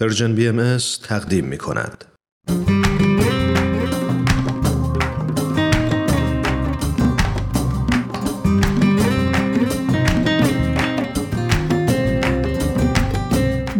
Persian 0.00 0.34
BMS 0.34 0.78
تقدیم 1.08 1.44
می 1.44 1.58
کند. 1.58 2.04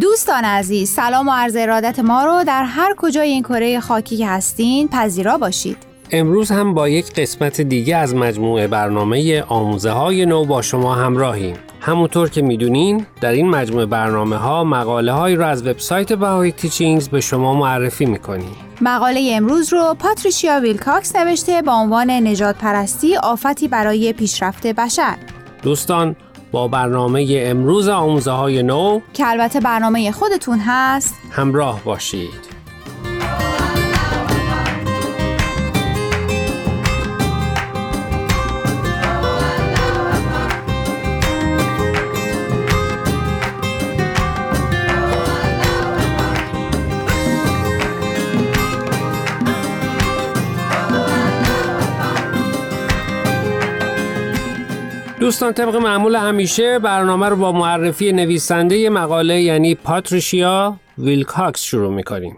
دوستان 0.01 0.45
عزیز 0.45 0.91
سلام 0.91 1.29
و 1.29 1.33
عرض 1.33 1.57
ارادت 1.57 1.99
ما 1.99 2.25
رو 2.25 2.45
در 2.45 2.65
هر 2.65 2.95
کجای 2.97 3.29
این 3.29 3.43
کره 3.43 3.81
خاکی 3.81 4.17
که 4.17 4.27
هستین 4.27 4.89
پذیرا 4.89 5.39
باشید 5.39 5.77
امروز 6.11 6.51
هم 6.51 6.75
با 6.75 6.89
یک 6.89 7.15
قسمت 7.15 7.61
دیگه 7.61 7.97
از 7.97 8.15
مجموعه 8.15 8.67
برنامه 8.67 9.43
آموزه 9.43 9.91
های 9.91 10.27
نو 10.27 10.45
با 10.45 10.63
شما 10.63 10.95
همراهیم 10.95 11.57
همونطور 11.81 12.29
که 12.29 12.43
می‌دونین 12.43 13.07
در 13.21 13.33
این 13.33 13.49
مجموعه 13.51 13.87
برنامه 13.87 14.37
ها 14.37 14.65
مقاله 14.65 15.13
هایی 15.13 15.37
رو 15.37 15.47
از 15.47 15.67
وبسایت 15.67 16.13
BahaiTeachings 16.13 17.09
به 17.09 17.21
شما 17.21 17.55
معرفی 17.55 18.07
می‌کنیم. 18.07 18.57
مقاله 18.81 19.31
امروز 19.33 19.73
رو 19.73 19.97
پاتریشیا 19.99 20.61
ویلکاکس 20.61 21.17
نوشته 21.17 21.63
با 21.63 21.73
عنوان 21.73 22.11
نجات 22.11 22.59
پرستی 22.59 23.17
آفتی 23.17 23.69
برای 23.69 24.13
پیشرفت 24.13 24.67
بشر. 24.67 25.17
دوستان 25.63 26.17
با 26.53 26.69
برنامه 26.69 27.27
امروز 27.31 27.89
آموزه 27.89 28.31
های 28.31 28.63
نو 28.63 29.01
که 29.15 29.27
البته 29.27 29.61
برنامه 29.61 30.13
خودتون 30.13 30.59
هست. 30.59 31.15
همراه 31.31 31.85
باشید. 31.85 32.58
دوستان 55.29 55.53
طبق 55.53 55.77
معمول 55.77 56.17
همیشه 56.17 56.79
برنامه 56.79 57.29
رو 57.29 57.37
با 57.37 57.53
معرفی 57.53 58.13
نویسنده 58.13 58.91
مقاله 58.91 59.43
یعنی 59.43 59.75
پاتریشیا 59.75 60.77
ویلکاکس 60.99 61.63
شروع 61.63 61.95
می‌کنیم. 61.95 62.37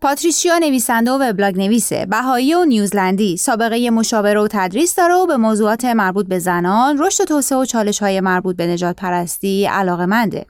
پاتریشیا 0.00 0.58
نویسنده 0.58 1.10
و 1.10 1.18
وبلاگ 1.22 1.58
نویسه 1.58 2.06
بهایی 2.06 2.54
و 2.54 2.64
نیوزلندی. 2.64 3.36
سابقه 3.36 3.90
مشاوره 3.90 4.40
و 4.40 4.48
تدریس 4.50 4.96
داره 4.96 5.14
و 5.14 5.26
به 5.26 5.36
موضوعات 5.36 5.84
مربوط 5.84 6.26
به 6.26 6.38
زنان 6.38 6.98
رشد 6.98 7.22
و 7.22 7.24
توسعه 7.24 7.58
و 7.58 7.64
چالش 7.64 8.02
های 8.02 8.20
مربوط 8.20 8.56
به 8.56 8.66
نژادپرستی 8.66 9.66
علاقه 9.66 10.06
منده 10.06 10.46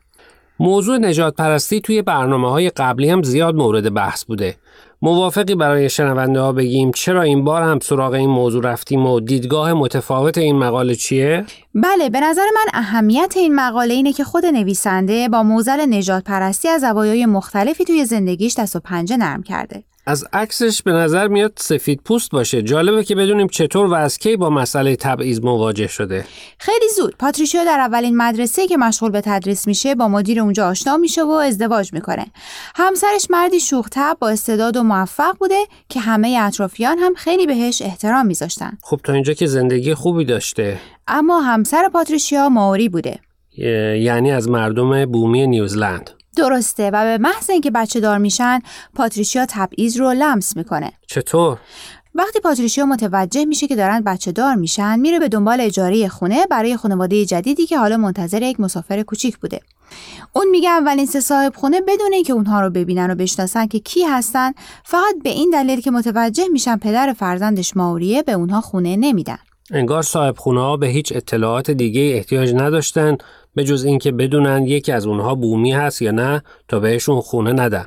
موضوع 0.61 0.99
نژادپرستی 0.99 1.81
توی 1.81 2.03
برنامه 2.03 2.51
های 2.51 2.71
قبلی 2.71 3.11
هم 3.11 3.23
زیاد 3.23 3.55
مورد 3.55 3.95
بحث 3.95 4.25
بوده. 4.25 4.57
موافقی 5.05 5.55
برای 5.55 5.91
شنونده 5.91 6.41
ها 6.41 6.53
بگیم 6.53 6.91
چرا 6.91 7.23
این 7.23 7.45
بار 7.45 7.63
هم 7.63 7.79
سراغ 7.83 8.13
این 8.13 8.31
موضوع 8.31 8.65
رفتیم 8.65 9.07
و 9.07 9.21
دیدگاه 9.21 9.73
متفاوت 9.73 10.39
این 10.39 10.59
مقاله 10.59 10.95
چیه؟ 10.95 11.45
بله 11.75 12.11
به 12.11 12.21
نظر 12.21 12.47
من 12.55 12.71
اهمیت 12.75 13.33
این 13.37 13.55
مقاله 13.55 13.95
اینه 13.95 14.13
که 14.13 14.25
خود 14.25 14.47
نویسنده 14.47 15.29
با 15.29 15.43
موزل 15.43 15.95
نجات 15.95 16.25
پرستی 16.25 16.69
از 16.69 16.81
زوایای 16.81 17.27
مختلفی 17.27 17.85
توی 17.85 18.05
زندگیش 18.05 18.59
دست 18.59 18.77
و 18.77 18.81
پنجه 18.81 19.17
نرم 19.17 19.43
کرده. 19.43 19.85
از 20.07 20.25
عکسش 20.33 20.83
به 20.83 20.93
نظر 20.93 21.29
میاد 21.29 21.53
سفید 21.57 22.01
پوست 22.05 22.31
باشه. 22.31 22.63
جالبه 22.63 23.05
که 23.05 23.15
بدونیم 23.15 23.47
چطور 23.47 23.87
و 23.87 23.95
از 23.95 24.19
کی 24.19 24.37
با 24.37 24.51
مسئله 24.51 24.97
تبعیض 24.97 25.41
مواجه 25.41 25.87
شده. 25.87 26.25
خیلی 26.59 26.89
زود. 26.97 27.17
پاتریشیا 27.19 27.65
در 27.65 27.81
اولین 27.81 28.17
مدرسه 28.17 28.67
که 28.67 28.77
مشغول 28.77 29.11
به 29.11 29.21
تدریس 29.21 29.67
میشه 29.67 29.95
با 29.95 30.09
مدیر 30.09 30.41
اونجا 30.41 30.69
آشنا 30.69 30.97
میشه 30.97 31.23
و 31.25 31.31
ازدواج 31.31 31.93
می‌کنه. 31.93 32.27
همسرش 32.75 33.27
مردی 33.31 33.61
شوخ 33.61 33.89
با 34.21 34.29
استعداد 34.29 34.77
و 34.77 34.83
موفق 34.83 35.37
بوده 35.39 35.65
که 35.89 36.01
همه 36.01 36.39
اطرافیان 36.43 36.99
هم 36.99 37.15
خیلی 37.15 37.47
بهش 37.47 37.83
احترام 37.83 38.27
میذاشتن. 38.27 38.79
خب 38.83 39.01
تا 39.05 39.13
اینجا 39.13 39.33
که 39.33 39.47
زندگی 39.47 39.95
خوبی 39.95 40.25
داشته. 40.25 40.81
اما 41.09 41.41
همسر 41.41 41.89
پاتریشیا 41.89 42.49
ماوری 42.49 42.89
بوده. 42.89 43.21
یعنی 43.99 44.33
از 44.33 44.49
مردم 44.49 45.07
بومی 45.07 45.47
نیوزلند. 45.47 46.11
درسته. 46.37 46.91
و 46.91 47.05
به 47.05 47.19
محض 47.19 47.51
اینکه 47.51 47.71
بچه 47.71 48.01
دار 48.01 48.19
میشن 48.19 48.61
پاتریشیا 48.95 49.47
تبعیض 49.49 49.97
رو 49.97 50.13
لمس 50.13 50.57
می‌کنه. 50.57 50.93
چطور؟ 51.07 51.59
وقتی 52.15 52.41
پاتریشیا 52.41 52.87
متوجه 52.87 53.45
میشه 53.45 53.67
که 53.67 53.77
دارن 53.77 54.01
بچه 54.01 54.33
دار 54.33 54.55
میشن 54.55 54.99
میره 55.01 55.19
به 55.19 55.29
دنبال 55.29 55.61
اجاره 55.61 56.09
خونه 56.09 56.47
برای 56.51 56.77
خانواده 56.77 57.25
جدیدی 57.25 57.67
که 57.67 57.79
حالا 57.79 57.97
منتظر 57.97 58.43
یک 58.43 58.61
مسافر 58.61 59.03
کوچیک 59.03 59.39
بوده. 59.39 59.61
اون 60.33 60.47
میگه 60.51 60.71
اولین 60.71 61.07
سه 61.07 61.21
صاحب 61.21 61.55
خونه 61.57 61.81
بدون 61.81 62.13
اینکه 62.13 62.33
اونها 62.33 62.61
رو 62.61 62.71
ببینن 62.71 63.11
و 63.11 63.15
بشناسن 63.15 63.67
که 63.67 63.79
کی 63.79 64.03
هستن 64.03 64.53
فقط 64.85 65.15
به 65.25 65.31
این 65.31 65.51
دلیل 65.53 65.81
که 65.81 65.91
متوجه 65.91 66.49
میشن 66.49 66.77
پدر 66.77 67.13
فرزندش 67.13 67.77
ماوریه 67.77 68.23
به 68.23 68.33
اونها 68.33 68.61
خونه 68.61 68.97
نمیدن. 68.97 69.39
انگار 69.71 70.03
صاحب 70.03 70.37
خونه 70.37 70.61
ها 70.61 70.77
به 70.77 70.87
هیچ 70.87 71.13
اطلاعات 71.17 71.71
دیگه 71.71 72.01
احتیاج 72.17 72.55
نداشتن 72.55 73.17
به 73.55 73.65
جز 73.65 73.85
اینکه 73.85 74.13
بدونن 74.13 74.67
یکی 74.67 74.93
از 74.93 75.07
اونها 75.07 75.35
بومی 75.35 75.73
هست 75.73 76.03
یا 76.03 76.11
نه 76.11 76.43
تا 76.69 76.81
بهشون 76.81 77.21
خونه 77.21 77.53
ندن. 77.53 77.87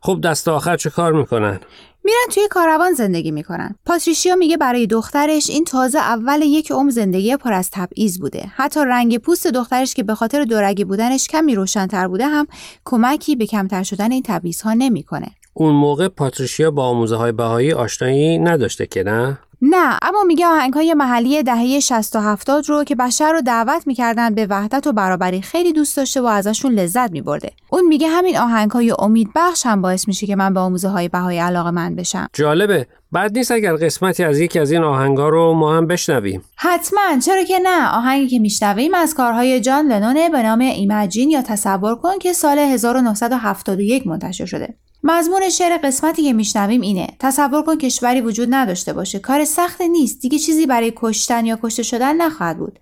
خب 0.00 0.20
دست 0.20 0.48
آخر 0.48 0.76
چه 0.76 0.90
کار 0.90 1.12
می‌کنن؟ 1.12 1.60
میرن 2.04 2.26
توی 2.34 2.48
کاروان 2.50 2.92
زندگی 2.92 3.30
می‌کنن. 3.30 3.74
پاتریشیا 3.86 4.36
میگه 4.36 4.56
برای 4.56 4.86
دخترش 4.86 5.50
این 5.50 5.64
تازه 5.64 5.98
اول 5.98 6.42
یک 6.42 6.72
عمر 6.72 6.90
زندگی 6.90 7.36
پر 7.36 7.52
از 7.52 7.70
تبعیض 7.72 8.20
بوده. 8.20 8.52
حتی 8.54 8.80
رنگ 8.80 9.18
پوست 9.18 9.46
دخترش 9.46 9.94
که 9.94 10.02
به 10.02 10.14
خاطر 10.14 10.44
دورگی 10.44 10.84
بودنش 10.84 11.26
کمی 11.26 11.54
روشنتر 11.54 12.08
بوده 12.08 12.26
هم 12.26 12.46
کمکی 12.84 13.36
به 13.36 13.46
کمتر 13.46 13.82
شدن 13.82 14.12
این 14.12 14.22
تبعیض 14.26 14.60
ها 14.60 14.74
نمی‌کنه. 14.74 15.28
اون 15.54 15.72
موقع 15.74 16.08
پاتریشیا 16.08 16.70
با 16.70 16.84
آموزه 16.84 17.16
های 17.16 17.32
بهایی 17.32 17.72
آشنایی 17.72 18.38
نداشته 18.38 18.86
که 18.86 19.02
نه؟ 19.02 19.38
نه 19.62 19.98
اما 20.02 20.24
میگه 20.26 20.46
آهنگ 20.46 20.74
های 20.74 20.94
محلی 20.94 21.42
دهه 21.42 21.80
60 21.80 22.16
و 22.16 22.20
70 22.20 22.68
رو 22.68 22.84
که 22.84 22.94
بشر 22.94 23.32
رو 23.32 23.40
دعوت 23.40 23.86
می‌کردن 23.86 24.34
به 24.34 24.46
وحدت 24.50 24.86
و 24.86 24.92
برابری 24.92 25.42
خیلی 25.42 25.72
دوست 25.72 25.96
داشته 25.96 26.20
و 26.20 26.26
ازشون 26.26 26.72
لذت 26.72 27.10
میبرده. 27.10 27.50
اون 27.70 27.86
میگه 27.86 28.08
همین 28.08 28.38
آهنگ 28.38 28.70
های 28.70 28.94
امید 28.98 29.28
بخش 29.34 29.66
هم 29.66 29.82
باعث 29.82 30.08
میشه 30.08 30.26
که 30.26 30.36
من 30.36 30.54
به 30.54 30.60
آموزه 30.60 30.88
های 30.88 31.08
بهای 31.08 31.38
علاقه 31.38 31.70
من 31.70 31.96
بشم. 31.96 32.28
جالبه. 32.32 32.86
بعد 33.12 33.36
نیست 33.36 33.50
اگر 33.50 33.76
قسمتی 33.76 34.24
از 34.24 34.38
یکی 34.38 34.58
از 34.58 34.70
این 34.70 34.82
آهنگا 34.82 35.28
رو 35.28 35.52
ما 35.52 35.76
هم 35.76 35.86
بشنویم. 35.86 36.44
حتما. 36.56 37.18
چرا 37.24 37.42
که 37.44 37.58
نه؟ 37.62 37.88
آهنگی 37.88 38.28
که 38.28 38.38
میشنویم 38.38 38.94
از 38.94 39.14
کارهای 39.14 39.60
جان 39.60 39.86
لنونه 39.86 40.28
به 40.28 40.42
نام 40.42 40.60
ایمجین 40.60 41.30
یا 41.30 41.42
تصور 41.42 41.94
کن 41.94 42.18
که 42.18 42.32
سال 42.32 42.58
1971 42.58 44.06
منتشر 44.06 44.44
شده. 44.46 44.74
مضمون 45.02 45.48
شعر 45.48 45.76
قسمتی 45.76 46.22
که 46.22 46.32
میشنویم 46.32 46.80
اینه. 46.80 47.08
تصور 47.18 47.62
کن 47.62 47.78
کشوری 47.78 48.20
وجود 48.20 48.48
نداشته 48.50 48.92
باشه. 48.92 49.18
کار 49.18 49.44
سخت 49.44 49.80
نیست. 49.80 50.20
دیگه 50.20 50.38
چیزی 50.38 50.66
برای 50.66 50.92
کشتن 50.96 51.46
یا 51.46 51.58
کشته 51.62 51.82
شدن 51.82 52.16
نخواهد 52.16 52.58
بود. 52.58 52.78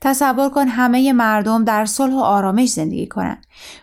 تصور 0.00 0.48
کن 0.48 0.68
همه 0.68 1.12
مردم 1.12 1.64
در 1.64 1.84
صلح 1.84 2.14
و 2.14 2.18
آرامش 2.18 2.68
زندگی 2.68 3.06
کنن. 3.06 3.38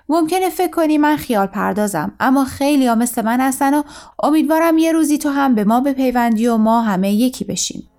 ممکنه 0.09 0.50
فکر 0.50 0.72
کنی 0.72 0.97
من 0.97 1.16
خیال 1.16 1.47
پردازم 1.47 2.16
اما 2.20 2.46
خیلی 2.46 2.88
ها 2.88 2.96
مثل 2.96 3.22
من 3.22 3.40
هستن 3.40 3.74
و 3.74 3.84
امیدوارم 4.24 4.78
یه 4.78 4.91
روزی 4.91 5.18
تو 5.18 5.30
هم 5.30 5.56
به 5.56 5.64
ما 5.64 5.80
بپیوندی 5.80 6.47
و 6.47 6.58
ما 6.58 6.81
همه 6.81 7.14
یکی 7.14 7.46
بشیم. 7.46 7.91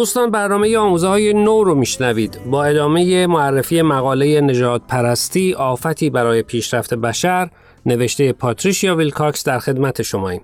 دوستان 0.00 0.30
برنامه 0.30 0.78
آموزه 0.78 1.08
های 1.08 1.32
نو 1.32 1.64
رو 1.64 1.74
میشنوید. 1.74 2.40
با 2.50 2.64
ادامه 2.64 3.26
معرفی 3.26 3.82
مقاله 3.82 4.40
نژادپرستی 4.40 5.54
آفتی 5.54 6.10
برای 6.10 6.42
پیشرفت 6.42 6.94
بشر 6.94 7.50
نوشته 7.86 8.32
پاتریشیا 8.32 8.96
ویلکاکس 8.96 9.44
در 9.44 9.58
خدمت 9.58 10.02
شماییم. 10.02 10.40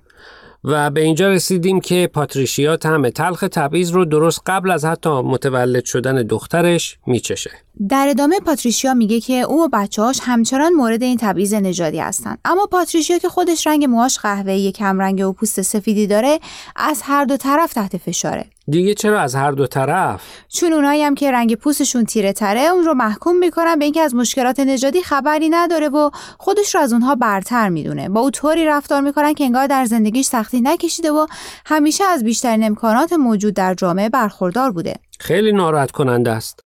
و 0.64 0.90
به 0.90 1.00
اینجا 1.00 1.28
رسیدیم 1.28 1.80
که 1.80 2.10
پاتریشیا 2.12 2.76
طعم 2.76 3.10
تلخ 3.10 3.40
تبعیض 3.40 3.90
رو 3.90 4.04
درست 4.04 4.42
قبل 4.46 4.70
از 4.70 4.84
حتی 4.84 5.10
متولد 5.10 5.84
شدن 5.84 6.22
دخترش 6.22 6.98
میچشه. 7.06 7.50
در 7.88 8.06
ادامه 8.10 8.40
پاتریشیا 8.40 8.94
میگه 8.94 9.20
که 9.20 9.32
او 9.32 9.64
و 9.64 9.68
بچه‌هاش 9.72 10.20
همچنان 10.22 10.72
مورد 10.72 11.02
این 11.02 11.18
تبعیض 11.20 11.54
نژادی 11.54 11.98
هستند. 11.98 12.38
اما 12.44 12.66
پاتریشیا 12.66 13.18
که 13.18 13.28
خودش 13.28 13.66
رنگ 13.66 13.84
موهاش 13.84 14.18
قهوه‌ای 14.18 14.72
کم 14.72 14.98
رنگ 14.98 15.26
و 15.26 15.32
پوست 15.32 15.62
سفیدی 15.62 16.06
داره 16.06 16.38
از 16.76 17.02
هر 17.04 17.24
دو 17.24 17.36
طرف 17.36 17.72
تحت 17.72 17.96
فشاره. 17.96 18.44
دیگه 18.68 18.94
چرا 18.94 19.20
از 19.20 19.34
هر 19.34 19.50
دو 19.50 19.66
طرف؟ 19.66 20.22
چون 20.48 20.72
اونایی 20.72 21.02
هم 21.02 21.14
که 21.14 21.30
رنگ 21.32 21.54
پوستشون 21.54 22.04
تیره 22.04 22.32
تره 22.32 22.60
اون 22.60 22.84
رو 22.84 22.94
محکوم 22.94 23.36
می‌کنن 23.36 23.78
به 23.78 23.84
اینکه 23.84 24.00
از 24.00 24.14
مشکلات 24.14 24.60
نژادی 24.60 25.02
خبری 25.02 25.48
نداره 25.48 25.88
و 25.88 26.10
خودش 26.38 26.74
رو 26.74 26.80
از 26.80 26.92
اونها 26.92 27.14
برتر 27.14 27.68
می‌دونه. 27.68 28.08
با 28.08 28.20
او 28.20 28.30
طوری 28.30 28.64
رفتار 28.64 29.00
می‌کنن 29.00 29.34
که 29.34 29.44
انگار 29.44 29.66
در 29.66 29.84
زندگیش 29.84 30.26
سختی 30.26 30.60
نکشیده 30.60 31.10
و 31.10 31.26
همیشه 31.66 32.04
از 32.04 32.24
بیشترین 32.24 32.64
امکانات 32.64 33.12
موجود 33.12 33.54
در 33.54 33.74
جامعه 33.74 34.08
برخوردار 34.08 34.72
بوده. 34.72 34.94
خیلی 35.20 35.52
ناراحت 35.52 35.90
کننده 35.90 36.30
است. 36.30 36.65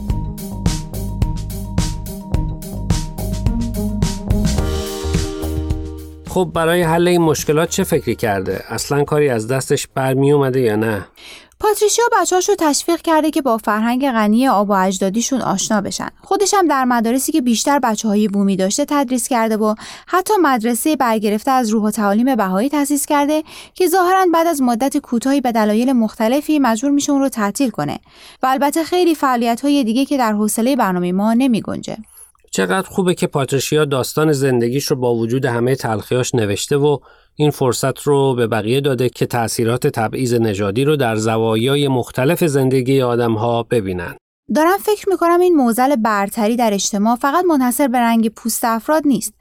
خب 6.33 6.51
برای 6.53 6.81
حل 6.81 7.07
این 7.07 7.21
مشکلات 7.21 7.69
چه 7.69 7.83
فکری 7.83 8.15
کرده؟ 8.15 8.63
اصلا 8.69 9.03
کاری 9.03 9.29
از 9.29 9.47
دستش 9.47 9.87
برمی 9.95 10.31
اومده 10.31 10.61
یا 10.61 10.75
نه؟ 10.75 11.07
پاتریشیا 11.59 12.05
بچه‌هاش 12.21 12.49
رو 12.49 12.55
تشویق 12.59 13.01
کرده 13.01 13.31
که 13.31 13.41
با 13.41 13.57
فرهنگ 13.57 14.11
غنی 14.11 14.47
آب 14.47 14.69
و 14.69 14.73
اجدادیشون 14.73 15.41
آشنا 15.41 15.81
بشن. 15.81 16.07
خودش 16.21 16.53
هم 16.53 16.67
در 16.67 16.85
مدارسی 16.85 17.31
که 17.31 17.41
بیشتر 17.41 17.79
بچه 17.79 18.07
های 18.07 18.27
بومی 18.27 18.55
داشته 18.55 18.85
تدریس 18.85 19.27
کرده 19.27 19.57
و 19.57 19.75
حتی 20.07 20.33
مدرسه 20.41 20.95
برگرفته 20.95 21.51
از 21.51 21.69
روح 21.69 21.83
و 21.83 21.91
تعالیم 21.91 22.35
بهایی 22.35 22.69
تأسیس 22.69 23.05
کرده 23.05 23.43
که 23.73 23.87
ظاهرا 23.87 24.25
بعد 24.33 24.47
از 24.47 24.61
مدت 24.61 24.97
کوتاهی 24.97 25.41
به 25.41 25.51
دلایل 25.51 25.93
مختلفی 25.93 26.59
مجبور 26.59 26.91
میشه 26.91 27.11
اون 27.11 27.21
رو 27.21 27.29
تعطیل 27.29 27.69
کنه. 27.69 27.99
و 28.43 28.47
البته 28.47 28.83
خیلی 28.83 29.15
فعالیت 29.15 29.61
های 29.61 29.83
دیگه 29.83 30.05
که 30.05 30.17
در 30.17 30.33
حوصله 30.33 30.75
برنامه 30.75 31.11
ما 31.11 31.33
نمی 31.33 31.61
گنجه. 31.61 31.97
چقدر 32.53 32.89
خوبه 32.89 33.13
که 33.13 33.27
پاتریشیا 33.27 33.85
داستان 33.85 34.31
زندگیش 34.31 34.85
رو 34.85 34.95
با 34.95 35.15
وجود 35.15 35.45
همه 35.45 35.75
تلخیاش 35.75 36.35
نوشته 36.35 36.77
و 36.77 36.97
این 37.35 37.51
فرصت 37.51 38.01
رو 38.01 38.35
به 38.35 38.47
بقیه 38.47 38.81
داده 38.81 39.09
که 39.09 39.25
تأثیرات 39.25 39.87
تبعیض 39.87 40.33
نژادی 40.33 40.83
رو 40.83 40.95
در 40.95 41.15
زوایای 41.15 41.87
مختلف 41.87 42.43
زندگی 42.43 43.01
آدمها 43.01 43.63
ببینن. 43.63 44.15
دارم 44.55 44.77
فکر 44.77 45.09
می‌کنم 45.09 45.39
این 45.39 45.55
موزل 45.55 45.95
برتری 45.95 46.55
در 46.55 46.73
اجتماع 46.73 47.15
فقط 47.15 47.45
منحصر 47.45 47.87
به 47.87 47.97
رنگ 47.97 48.29
پوست 48.29 48.65
افراد 48.65 49.07
نیست. 49.07 49.33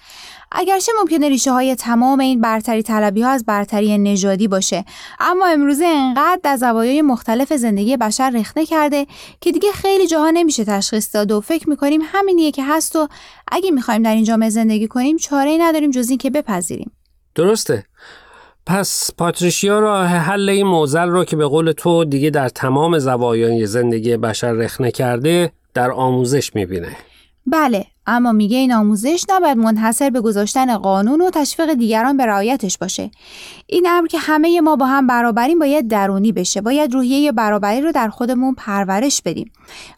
اگرچه 0.53 0.93
ممکنه 1.01 1.29
ریشه 1.29 1.53
های 1.53 1.75
تمام 1.75 2.21
این 2.21 2.41
برتری 2.41 2.83
طلبی 2.83 3.23
ها 3.23 3.31
از 3.31 3.45
برتری 3.45 3.99
نژادی 3.99 4.49
باشه 4.49 4.85
اما 5.21 5.47
امروزه 5.47 5.85
انقدر 5.85 6.41
در 6.43 6.57
زوایای 6.57 7.03
مختلف 7.03 7.53
زندگی 7.53 7.97
بشر 7.97 8.31
رخنه 8.31 8.67
کرده 8.67 9.07
که 9.41 9.53
دیگه 9.53 9.73
خیلی 9.73 10.07
جاها 10.07 10.31
نمیشه 10.31 10.65
تشخیص 10.65 11.15
داد 11.15 11.33
و 11.33 11.41
فکر 11.41 11.69
می‌کنیم 11.69 12.01
همینیه 12.05 12.51
که 12.51 12.65
هست 12.65 12.97
و 12.97 13.09
اگه 13.53 13.71
می‌خوایم 13.71 14.03
در 14.03 14.15
این 14.15 14.25
جامعه 14.25 14.51
زندگی 14.51 14.89
کنیم 14.89 15.17
چاره 15.17 15.51
ای 15.51 15.59
نداریم 15.59 15.91
جز 15.91 16.09
این 16.09 16.19
که 16.19 16.31
بپذیریم. 16.31 16.91
درسته. 17.35 17.85
پس 18.71 19.11
پاتریشیا 19.19 19.79
راه 19.79 20.07
حل 20.07 20.49
این 20.49 20.67
موزل 20.67 21.09
رو 21.09 21.25
که 21.25 21.37
به 21.37 21.47
قول 21.47 21.73
تو 21.73 22.05
دیگه 22.05 22.31
در 22.31 22.49
تمام 22.49 22.99
زوایای 22.99 23.67
زندگی 23.67 24.17
بشر 24.17 24.53
رخنه 24.53 24.91
کرده 24.91 25.53
در 25.75 25.91
آموزش 25.91 26.55
می‌بینه. 26.55 26.97
بله 27.47 27.87
اما 28.11 28.33
میگه 28.33 28.57
این 28.57 28.73
آموزش 28.73 29.25
نباید 29.29 29.59
منحصر 29.59 30.11
به 30.11 30.21
گذاشتن 30.21 30.77
قانون 30.77 31.21
و 31.21 31.31
تشویق 31.31 31.75
دیگران 31.75 32.17
به 32.17 32.27
رعایتش 32.27 32.79
باشه. 32.79 33.11
این 33.67 33.87
امر 33.89 34.07
که 34.07 34.19
همه 34.19 34.61
ما 34.61 34.77
با 34.77 34.87
هم 34.87 35.07
برابریم 35.07 35.59
باید 35.59 35.89
درونی 35.89 36.33
بشه. 36.33 36.61
باید 36.61 36.95
روحیه 36.95 37.33
برابری 37.33 37.81
رو 37.81 37.93
در 37.93 38.09
خودمون 38.09 38.55
پرورش 38.55 39.23
بدیم 39.23 39.53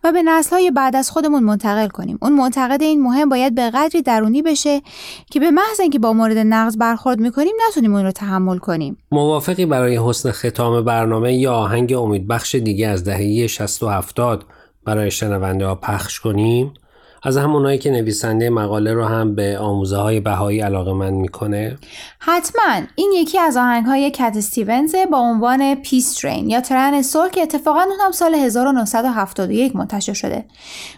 و 0.05 0.13
به 0.13 0.23
نسلهای 0.23 0.71
بعد 0.71 0.97
از 0.97 1.11
خودمون 1.11 1.43
منتقل 1.43 1.89
کنیم. 1.89 2.19
اون 2.23 2.33
معتقد 2.33 2.83
این 2.83 3.03
مهم 3.03 3.29
باید 3.29 3.55
به 3.55 3.71
قدری 3.71 4.03
درونی 4.03 4.43
بشه 4.43 4.83
که 5.31 5.41
به 5.41 5.51
محض 5.51 5.81
اینکه 5.81 5.99
با 5.99 6.13
مورد 6.13 6.39
نقض 6.39 6.77
برخورد 6.77 7.21
می‌کنیم 7.21 7.53
نتونیم 7.69 7.95
اون 7.95 8.05
رو 8.05 8.11
تحمل 8.11 8.59
کنیم. 8.59 8.97
موافقی 9.13 9.67
برای 9.67 10.01
حسن 10.05 10.31
ختام 10.31 10.85
برنامه 10.85 11.35
یا 11.35 11.55
آهنگ 11.55 11.93
امیدبخش 11.93 12.55
دیگه 12.55 12.89
از 12.89 13.05
دهه 13.05 13.47
60 13.47 13.83
و 13.83 13.89
70 13.89 14.45
برای 14.85 15.11
شنونده 15.11 15.67
ها 15.67 15.75
پخش 15.75 16.21
کنیم؟ 16.21 16.73
از 17.25 17.37
همونایی 17.37 17.79
که 17.79 17.91
نویسنده 17.91 18.51
مقاله 18.51 18.93
رو 18.93 19.05
هم 19.05 19.35
به 19.35 19.59
آموزه 19.59 19.97
های 19.97 20.21
بهایی 20.21 20.61
علاقه 20.61 20.93
من 20.93 21.11
می‌کنه؟ 21.11 21.79
حتما. 22.19 22.87
این 22.95 23.13
یکی 23.15 23.39
از 23.39 23.57
آهنگ 23.57 23.87
های 23.87 24.11
کت 24.11 24.35
استیونز 24.37 24.95
با 25.11 25.19
عنوان 25.19 25.75
پیس 25.75 26.15
ترین 26.15 26.51
یا 26.51 26.61
ترن 26.61 27.03
صلح 27.03 27.31
که 27.31 27.43
اتفاقا 27.43 27.81
اون 27.81 28.01
هم 28.01 28.13
سال 28.13 28.35
1971 28.35 29.77
منتشر 29.77 30.13
شده. 30.13 30.45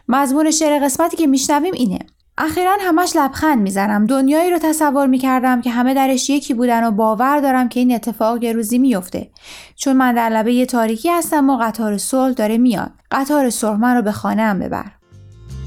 مضمون 0.09 0.51
شعر 0.51 0.85
قسمتی 0.85 1.17
که 1.17 1.27
میشنویم 1.27 1.75
اینه. 1.75 1.99
اخیرا 2.39 2.77
همش 2.81 3.17
لبخند 3.17 3.63
می‌زنم. 3.63 4.07
دنیایی 4.07 4.51
رو 4.51 4.59
تصور 4.59 5.07
می‌کردم 5.07 5.61
که 5.61 5.71
همه 5.71 5.95
درش 5.95 6.31
یکی 6.31 6.55
بودن 6.55 6.85
و 6.85 6.91
باور 6.91 7.41
دارم 7.41 7.69
که 7.69 7.81
این 7.81 7.95
اتفاق 7.95 8.43
یه 8.43 8.53
روزی 8.53 8.79
میفته 8.79 9.31
چون 9.77 9.97
من 9.97 10.15
در 10.15 10.31
لبه 10.31 10.67
تاریکی 10.67 11.11
هستم 11.11 11.51
و 11.51 11.57
قطار 11.57 11.99
صلح 11.99 12.33
داره 12.33 12.59
میاد. 12.59 12.91
قطار 13.11 13.51
صلح 13.51 13.77
من 13.77 13.97
رو 13.97 14.03
به 14.03 14.13
خانه 14.13 14.55
ببر. 14.55 15.04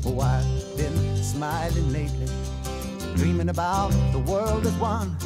Oh, 0.10 0.22
I've 0.22 0.78
been 0.78 1.18
smiling 1.22 1.92
lately, 1.92 2.28
dreaming 3.18 3.50
about 3.50 3.90
the 4.14 4.20
world 4.20 4.66
as 4.66 4.74
one. 4.76 5.18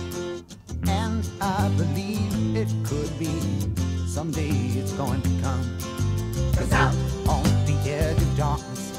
And 0.87 1.23
I 1.39 1.69
believe 1.77 2.57
it 2.57 2.67
could 2.83 3.11
be 3.19 3.29
someday 4.07 4.49
it's 4.79 4.93
going 4.93 5.21
to 5.21 5.29
come. 5.43 5.77
Cause 6.55 6.73
out 6.73 6.95
on 7.29 7.43
the 7.67 7.77
edge 7.85 8.17
of 8.17 8.35
darkness, 8.35 8.97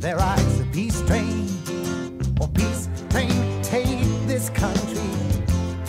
there 0.00 0.16
rides 0.16 0.60
a 0.60 0.64
peace 0.72 1.02
train. 1.02 1.46
Oh, 2.40 2.46
peace 2.46 2.88
train, 3.10 3.62
take 3.62 3.86
this 4.26 4.48
country, 4.48 5.10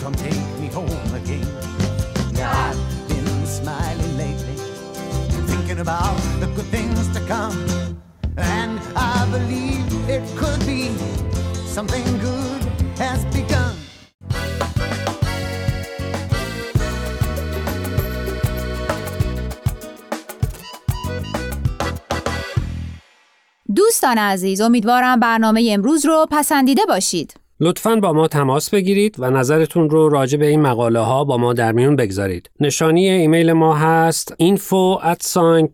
come 0.00 0.12
take 0.12 0.46
me 0.60 0.66
home 0.66 1.14
again. 1.14 1.48
Now 2.34 2.68
I've 2.68 3.08
been 3.08 3.46
smiling 3.46 4.18
lately, 4.18 4.56
thinking 5.46 5.78
about 5.78 6.14
the 6.40 6.46
good 6.54 6.66
things 6.66 7.08
to 7.14 7.20
come. 7.26 7.71
Believe 9.32 9.92
it 10.16 10.24
could 10.40 10.60
be 10.66 10.82
something 11.76 12.06
good 12.28 12.62
has 12.98 13.20
begun. 13.36 13.74
دوستان 23.76 24.18
عزیز 24.18 24.60
امیدوارم 24.60 25.20
برنامه 25.20 25.68
امروز 25.72 26.06
رو 26.06 26.26
پسندیده 26.30 26.82
باشید. 26.88 27.34
لطفا 27.60 27.96
با 27.96 28.12
ما 28.12 28.28
تماس 28.28 28.70
بگیرید 28.70 29.16
و 29.18 29.30
نظرتون 29.30 29.90
رو 29.90 30.08
راجع 30.08 30.38
به 30.38 30.46
این 30.46 30.60
مقاله 30.60 31.00
ها 31.00 31.24
با 31.24 31.36
ما 31.36 31.52
در 31.52 31.72
میون 31.72 31.96
بگذارید. 31.96 32.50
نشانی 32.60 33.08
ایمیل 33.08 33.52
ما 33.52 33.76
هست 33.76 34.34
info 34.42 35.02
at 35.02 35.22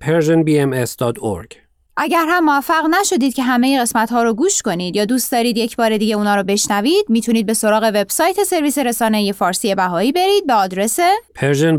persianbms.org 0.05 1.68
اگر 2.01 2.25
هم 2.29 2.45
موفق 2.45 2.85
نشدید 3.01 3.35
که 3.35 3.43
همه 3.43 3.81
قسمت 3.81 4.13
ها 4.13 4.23
رو 4.23 4.35
گوش 4.35 4.63
کنید 4.63 4.97
یا 4.97 5.05
دوست 5.05 5.33
دارید 5.33 5.57
یک 5.57 5.77
بار 5.77 5.99
دیگه 5.99 6.17
اونا 6.17 6.37
رو 6.37 6.43
بشنوید 6.43 7.05
می‌تونید 7.09 7.47
به 7.47 7.55
سراغ 7.55 7.91
وبسایت 7.95 8.45
سرویس 8.45 8.79
رسانه 8.79 9.33
فارسی 9.33 9.75
بهایی 9.75 10.13
برید 10.13 10.47
به 10.47 10.53
آدرس 10.53 10.99
Persian 11.39 11.79